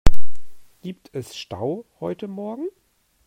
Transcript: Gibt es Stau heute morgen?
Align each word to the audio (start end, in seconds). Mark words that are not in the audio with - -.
Gibt 0.81 1.11
es 1.13 1.37
Stau 1.37 1.85
heute 1.99 2.27
morgen? 2.27 2.67